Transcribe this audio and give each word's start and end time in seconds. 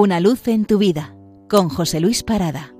Una 0.00 0.20
luz 0.20 0.46
en 0.46 0.64
tu 0.64 0.78
vida 0.78 1.16
con 1.48 1.68
José 1.68 1.98
Luis 1.98 2.22
Parada. 2.22 2.72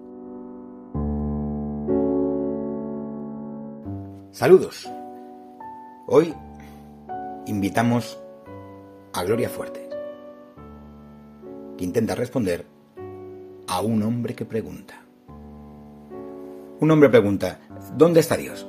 Saludos. 4.30 4.88
Hoy 6.06 6.32
invitamos 7.46 8.20
a 9.12 9.24
Gloria 9.24 9.48
Fuertes, 9.48 9.82
que 11.76 11.84
intenta 11.84 12.14
responder 12.14 12.64
a 13.66 13.80
un 13.80 14.00
hombre 14.04 14.36
que 14.36 14.44
pregunta. 14.44 14.94
Un 16.78 16.88
hombre 16.88 17.08
pregunta, 17.08 17.58
¿dónde 17.96 18.20
está 18.20 18.36
Dios? 18.36 18.68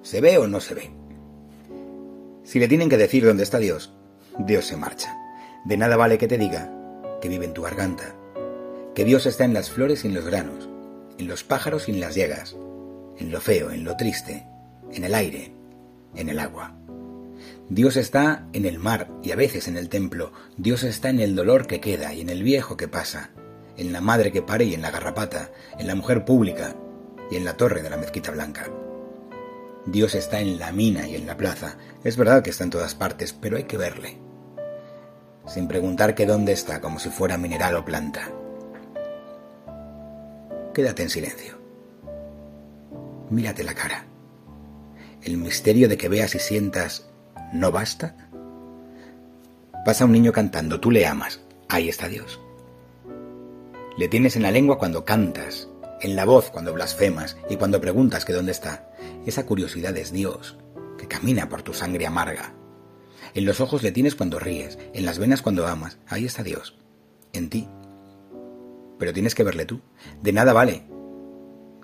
¿Se 0.00 0.22
ve 0.22 0.38
o 0.38 0.46
no 0.46 0.60
se 0.60 0.72
ve? 0.72 0.90
Si 2.42 2.58
le 2.58 2.68
tienen 2.68 2.88
que 2.88 2.96
decir 2.96 3.26
dónde 3.26 3.42
está 3.42 3.58
Dios, 3.58 3.92
Dios 4.38 4.64
se 4.64 4.78
marcha. 4.78 5.14
De 5.66 5.76
nada 5.76 5.98
vale 5.98 6.16
que 6.16 6.26
te 6.26 6.38
diga 6.38 6.78
que 7.22 7.28
vive 7.28 7.46
en 7.46 7.54
tu 7.54 7.62
garganta, 7.62 8.14
que 8.94 9.04
Dios 9.06 9.24
está 9.24 9.44
en 9.44 9.54
las 9.54 9.70
flores 9.70 10.04
y 10.04 10.08
en 10.08 10.14
los 10.14 10.26
granos, 10.26 10.68
en 11.16 11.28
los 11.28 11.44
pájaros 11.44 11.88
y 11.88 11.92
en 11.92 12.00
las 12.00 12.14
llegas, 12.14 12.56
en 13.16 13.30
lo 13.30 13.40
feo, 13.40 13.70
en 13.70 13.84
lo 13.84 13.96
triste, 13.96 14.46
en 14.90 15.04
el 15.04 15.14
aire, 15.14 15.54
en 16.16 16.28
el 16.28 16.38
agua. 16.40 16.76
Dios 17.70 17.96
está 17.96 18.46
en 18.52 18.66
el 18.66 18.78
mar 18.78 19.08
y 19.22 19.30
a 19.30 19.36
veces 19.36 19.68
en 19.68 19.76
el 19.76 19.88
templo. 19.88 20.32
Dios 20.58 20.82
está 20.82 21.08
en 21.08 21.20
el 21.20 21.34
dolor 21.34 21.66
que 21.66 21.80
queda 21.80 22.12
y 22.12 22.20
en 22.20 22.28
el 22.28 22.42
viejo 22.42 22.76
que 22.76 22.88
pasa, 22.88 23.30
en 23.76 23.92
la 23.92 24.00
madre 24.00 24.32
que 24.32 24.42
pare 24.42 24.64
y 24.64 24.74
en 24.74 24.82
la 24.82 24.90
garrapata, 24.90 25.50
en 25.78 25.86
la 25.86 25.94
mujer 25.94 26.24
pública 26.24 26.76
y 27.30 27.36
en 27.36 27.44
la 27.44 27.56
torre 27.56 27.82
de 27.82 27.90
la 27.90 27.96
mezquita 27.96 28.32
blanca. 28.32 28.68
Dios 29.86 30.14
está 30.16 30.40
en 30.40 30.58
la 30.58 30.72
mina 30.72 31.08
y 31.08 31.14
en 31.14 31.26
la 31.26 31.36
plaza. 31.36 31.78
Es 32.04 32.16
verdad 32.16 32.42
que 32.42 32.50
está 32.50 32.64
en 32.64 32.70
todas 32.70 32.94
partes, 32.94 33.32
pero 33.32 33.56
hay 33.56 33.64
que 33.64 33.78
verle 33.78 34.31
sin 35.46 35.68
preguntar 35.68 36.14
que 36.14 36.26
dónde 36.26 36.52
está, 36.52 36.80
como 36.80 36.98
si 36.98 37.08
fuera 37.08 37.36
mineral 37.36 37.76
o 37.76 37.84
planta. 37.84 38.30
Quédate 40.72 41.02
en 41.02 41.10
silencio. 41.10 41.58
Mírate 43.30 43.62
la 43.62 43.74
cara. 43.74 44.06
¿El 45.22 45.36
misterio 45.36 45.88
de 45.88 45.96
que 45.96 46.08
veas 46.08 46.34
y 46.34 46.38
sientas 46.38 47.08
no 47.52 47.70
basta? 47.70 48.16
Pasa 49.84 50.04
un 50.04 50.12
niño 50.12 50.32
cantando, 50.32 50.80
tú 50.80 50.90
le 50.90 51.06
amas, 51.06 51.40
ahí 51.68 51.88
está 51.88 52.08
Dios. 52.08 52.40
Le 53.96 54.08
tienes 54.08 54.36
en 54.36 54.42
la 54.42 54.50
lengua 54.50 54.78
cuando 54.78 55.04
cantas, 55.04 55.68
en 56.00 56.16
la 56.16 56.24
voz 56.24 56.50
cuando 56.50 56.72
blasfemas 56.72 57.36
y 57.50 57.56
cuando 57.56 57.80
preguntas 57.80 58.24
que 58.24 58.32
dónde 58.32 58.52
está. 58.52 58.88
Esa 59.26 59.44
curiosidad 59.44 59.96
es 59.96 60.12
Dios, 60.12 60.56
que 60.98 61.08
camina 61.08 61.48
por 61.48 61.62
tu 61.62 61.74
sangre 61.74 62.06
amarga, 62.06 62.54
en 63.34 63.44
los 63.44 63.60
ojos 63.60 63.82
le 63.82 63.92
tienes 63.92 64.14
cuando 64.14 64.38
ríes, 64.38 64.78
en 64.94 65.04
las 65.04 65.18
venas 65.18 65.42
cuando 65.42 65.66
amas. 65.66 65.98
Ahí 66.08 66.24
está 66.24 66.42
Dios, 66.42 66.76
en 67.32 67.48
ti. 67.50 67.68
Pero 68.98 69.12
tienes 69.12 69.34
que 69.34 69.44
verle 69.44 69.64
tú. 69.64 69.80
De 70.22 70.32
nada 70.32 70.52
vale. 70.52 70.84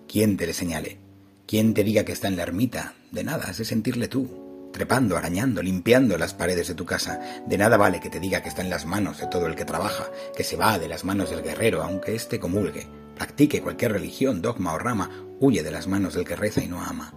¿Quién 0.06 0.36
te 0.36 0.46
le 0.46 0.54
señale? 0.54 0.98
¿Quién 1.46 1.74
te 1.74 1.84
diga 1.84 2.04
que 2.04 2.12
está 2.12 2.28
en 2.28 2.36
la 2.36 2.44
ermita? 2.44 2.94
De 3.10 3.24
nada, 3.24 3.46
has 3.48 3.58
de 3.58 3.64
sentirle 3.64 4.08
tú. 4.08 4.70
Trepando, 4.72 5.16
arañando, 5.16 5.62
limpiando 5.62 6.18
las 6.18 6.34
paredes 6.34 6.68
de 6.68 6.74
tu 6.74 6.84
casa. 6.84 7.20
De 7.46 7.58
nada 7.58 7.76
vale 7.76 8.00
que 8.00 8.10
te 8.10 8.20
diga 8.20 8.42
que 8.42 8.48
está 8.48 8.62
en 8.62 8.70
las 8.70 8.86
manos 8.86 9.18
de 9.18 9.26
todo 9.26 9.46
el 9.46 9.56
que 9.56 9.64
trabaja, 9.64 10.10
que 10.36 10.44
se 10.44 10.56
va 10.56 10.78
de 10.78 10.88
las 10.88 11.04
manos 11.04 11.30
del 11.30 11.42
guerrero, 11.42 11.82
aunque 11.82 12.14
éste 12.14 12.38
comulgue, 12.38 12.86
practique 13.16 13.62
cualquier 13.62 13.92
religión, 13.92 14.42
dogma 14.42 14.74
o 14.74 14.78
rama, 14.78 15.10
huye 15.40 15.62
de 15.62 15.70
las 15.70 15.86
manos 15.86 16.14
del 16.14 16.24
que 16.24 16.36
reza 16.36 16.62
y 16.62 16.68
no 16.68 16.82
ama, 16.82 17.14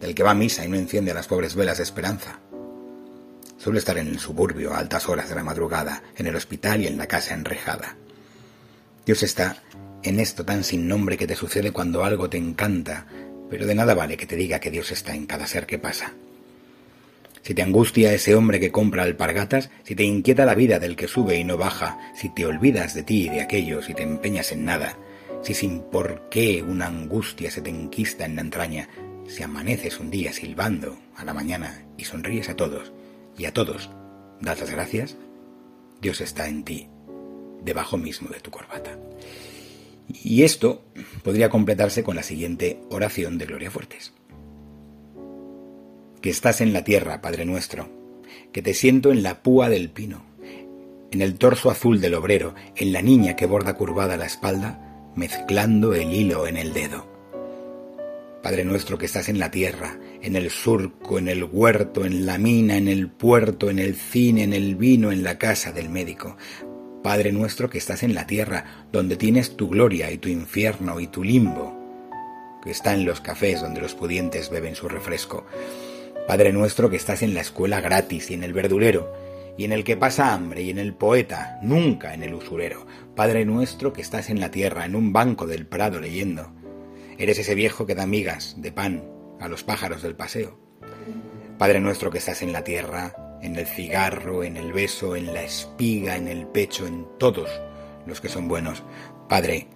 del 0.00 0.14
que 0.14 0.22
va 0.22 0.30
a 0.30 0.34
misa 0.34 0.64
y 0.64 0.68
no 0.68 0.76
enciende 0.76 1.12
las 1.12 1.26
pobres 1.26 1.54
velas 1.54 1.78
de 1.78 1.84
esperanza, 1.84 2.40
Suele 3.60 3.78
estar 3.78 3.98
en 3.98 4.08
el 4.08 4.18
suburbio 4.18 4.72
a 4.72 4.78
altas 4.78 5.06
horas 5.06 5.28
de 5.28 5.34
la 5.34 5.44
madrugada, 5.44 6.02
en 6.16 6.26
el 6.26 6.34
hospital 6.34 6.80
y 6.80 6.86
en 6.86 6.96
la 6.96 7.06
casa 7.06 7.34
enrejada. 7.34 7.94
Dios 9.04 9.22
está 9.22 9.62
en 10.02 10.18
esto 10.18 10.46
tan 10.46 10.64
sin 10.64 10.88
nombre 10.88 11.18
que 11.18 11.26
te 11.26 11.36
sucede 11.36 11.70
cuando 11.70 12.02
algo 12.02 12.30
te 12.30 12.38
encanta, 12.38 13.04
pero 13.50 13.66
de 13.66 13.74
nada 13.74 13.92
vale 13.92 14.16
que 14.16 14.24
te 14.24 14.34
diga 14.34 14.60
que 14.60 14.70
Dios 14.70 14.90
está 14.92 15.14
en 15.14 15.26
cada 15.26 15.46
ser 15.46 15.66
que 15.66 15.78
pasa. 15.78 16.14
Si 17.42 17.52
te 17.52 17.60
angustia 17.60 18.14
ese 18.14 18.34
hombre 18.34 18.60
que 18.60 18.72
compra 18.72 19.02
alpargatas, 19.02 19.68
si 19.84 19.94
te 19.94 20.04
inquieta 20.04 20.46
la 20.46 20.54
vida 20.54 20.78
del 20.78 20.96
que 20.96 21.06
sube 21.06 21.36
y 21.36 21.44
no 21.44 21.58
baja, 21.58 21.98
si 22.16 22.30
te 22.30 22.46
olvidas 22.46 22.94
de 22.94 23.02
ti 23.02 23.26
y 23.26 23.28
de 23.28 23.42
aquellos 23.42 23.90
y 23.90 23.94
te 23.94 24.04
empeñas 24.04 24.52
en 24.52 24.64
nada, 24.64 24.96
si 25.42 25.52
sin 25.52 25.80
por 25.80 26.30
qué 26.30 26.62
una 26.62 26.86
angustia 26.86 27.50
se 27.50 27.60
te 27.60 27.68
enquista 27.68 28.24
en 28.24 28.36
la 28.36 28.40
entraña, 28.40 28.88
si 29.28 29.42
amaneces 29.42 30.00
un 30.00 30.10
día 30.10 30.32
silbando 30.32 30.98
a 31.14 31.26
la 31.26 31.34
mañana 31.34 31.84
y 31.98 32.04
sonríes 32.04 32.48
a 32.48 32.56
todos, 32.56 32.90
y 33.40 33.46
a 33.46 33.54
todos 33.54 33.88
das 34.42 34.60
las 34.60 34.70
gracias, 34.70 35.16
Dios 36.02 36.20
está 36.20 36.46
en 36.46 36.62
ti, 36.62 36.88
debajo 37.64 37.96
mismo 37.96 38.28
de 38.28 38.40
tu 38.40 38.50
corbata. 38.50 38.98
Y 40.08 40.42
esto 40.42 40.84
podría 41.22 41.48
completarse 41.48 42.04
con 42.04 42.16
la 42.16 42.22
siguiente 42.22 42.82
oración 42.90 43.38
de 43.38 43.46
Gloria 43.46 43.70
Fuertes. 43.70 44.12
Que 46.20 46.28
estás 46.28 46.60
en 46.60 46.74
la 46.74 46.84
tierra, 46.84 47.22
Padre 47.22 47.46
nuestro, 47.46 47.88
que 48.52 48.60
te 48.60 48.74
siento 48.74 49.10
en 49.10 49.22
la 49.22 49.42
púa 49.42 49.70
del 49.70 49.88
pino, 49.88 50.22
en 51.10 51.22
el 51.22 51.36
torso 51.36 51.70
azul 51.70 52.00
del 52.02 52.14
obrero, 52.14 52.54
en 52.76 52.92
la 52.92 53.00
niña 53.00 53.36
que 53.36 53.46
borda 53.46 53.72
curvada 53.74 54.18
la 54.18 54.26
espalda, 54.26 55.10
mezclando 55.16 55.94
el 55.94 56.12
hilo 56.12 56.46
en 56.46 56.58
el 56.58 56.74
dedo. 56.74 57.09
Padre 58.42 58.64
nuestro 58.64 58.96
que 58.96 59.04
estás 59.04 59.28
en 59.28 59.38
la 59.38 59.50
tierra, 59.50 59.98
en 60.22 60.34
el 60.34 60.48
surco, 60.48 61.18
en 61.18 61.28
el 61.28 61.44
huerto, 61.44 62.06
en 62.06 62.24
la 62.24 62.38
mina, 62.38 62.78
en 62.78 62.88
el 62.88 63.08
puerto, 63.08 63.68
en 63.68 63.78
el 63.78 63.94
cine, 63.94 64.44
en 64.44 64.54
el 64.54 64.76
vino, 64.76 65.12
en 65.12 65.22
la 65.22 65.36
casa 65.36 65.72
del 65.72 65.90
médico. 65.90 66.38
Padre 67.02 67.32
nuestro 67.32 67.68
que 67.68 67.76
estás 67.76 68.02
en 68.02 68.14
la 68.14 68.26
tierra, 68.26 68.86
donde 68.92 69.16
tienes 69.16 69.58
tu 69.58 69.68
gloria 69.68 70.10
y 70.10 70.16
tu 70.16 70.30
infierno 70.30 71.00
y 71.00 71.06
tu 71.06 71.22
limbo, 71.22 71.76
que 72.64 72.70
está 72.70 72.94
en 72.94 73.04
los 73.04 73.20
cafés 73.20 73.60
donde 73.60 73.82
los 73.82 73.94
pudientes 73.94 74.48
beben 74.48 74.74
su 74.74 74.88
refresco. 74.88 75.44
Padre 76.26 76.50
nuestro 76.50 76.88
que 76.88 76.96
estás 76.96 77.20
en 77.22 77.34
la 77.34 77.42
escuela 77.42 77.82
gratis 77.82 78.30
y 78.30 78.34
en 78.34 78.42
el 78.42 78.54
verdulero, 78.54 79.12
y 79.58 79.64
en 79.64 79.72
el 79.72 79.84
que 79.84 79.98
pasa 79.98 80.32
hambre 80.32 80.62
y 80.62 80.70
en 80.70 80.78
el 80.78 80.94
poeta, 80.94 81.58
nunca 81.60 82.14
en 82.14 82.22
el 82.22 82.32
usurero. 82.32 82.86
Padre 83.14 83.44
nuestro 83.44 83.92
que 83.92 84.00
estás 84.00 84.30
en 84.30 84.40
la 84.40 84.50
tierra, 84.50 84.86
en 84.86 84.94
un 84.94 85.12
banco 85.12 85.46
del 85.46 85.66
prado 85.66 86.00
leyendo 86.00 86.54
Eres 87.20 87.38
ese 87.38 87.54
viejo 87.54 87.84
que 87.84 87.94
da 87.94 88.06
migas 88.06 88.54
de 88.56 88.72
pan 88.72 89.04
a 89.40 89.46
los 89.46 89.62
pájaros 89.62 90.00
del 90.00 90.16
paseo. 90.16 90.58
Padre 91.58 91.78
nuestro 91.78 92.10
que 92.10 92.16
estás 92.16 92.40
en 92.40 92.54
la 92.54 92.64
tierra, 92.64 93.38
en 93.42 93.56
el 93.56 93.66
cigarro, 93.66 94.42
en 94.42 94.56
el 94.56 94.72
beso, 94.72 95.14
en 95.14 95.34
la 95.34 95.42
espiga, 95.42 96.16
en 96.16 96.28
el 96.28 96.46
pecho, 96.46 96.86
en 96.86 97.06
todos 97.18 97.50
los 98.06 98.22
que 98.22 98.30
son 98.30 98.48
buenos. 98.48 98.82
Padre, 99.28 99.68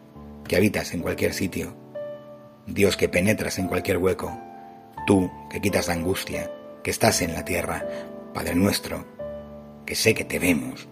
que 0.48 0.56
habitas 0.56 0.94
en 0.94 1.02
cualquier 1.02 1.34
sitio. 1.34 1.76
Dios 2.66 2.96
que 2.96 3.10
penetras 3.10 3.58
en 3.58 3.68
cualquier 3.68 3.98
hueco. 3.98 4.40
Tú 5.06 5.30
que 5.50 5.60
quitas 5.60 5.88
la 5.88 5.94
angustia, 5.94 6.50
que 6.82 6.90
estás 6.90 7.20
en 7.20 7.34
la 7.34 7.44
tierra. 7.44 7.86
Padre 8.32 8.54
nuestro, 8.54 9.04
que 9.84 9.94
sé 9.94 10.14
que 10.14 10.24
te 10.24 10.38
vemos. 10.38 10.88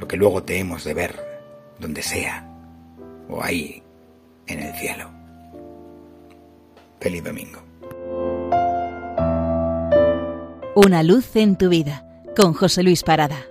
Lo 0.00 0.08
que 0.08 0.16
luego 0.16 0.42
te 0.42 0.58
hemos 0.58 0.82
de 0.82 0.94
ver, 0.94 1.14
donde 1.78 2.02
sea, 2.02 2.44
o 3.28 3.40
ahí 3.40 3.84
en 4.52 4.62
el 4.62 4.74
cielo. 4.74 5.10
Feliz 7.00 7.24
domingo. 7.24 7.62
Una 10.74 11.02
luz 11.02 11.36
en 11.36 11.56
tu 11.56 11.68
vida 11.68 12.06
con 12.36 12.52
José 12.52 12.82
Luis 12.82 13.02
Parada. 13.02 13.49